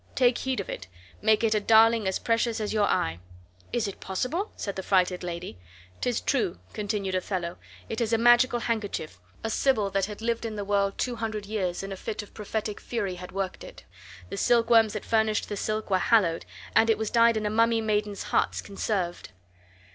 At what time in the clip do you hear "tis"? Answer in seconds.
6.01-6.21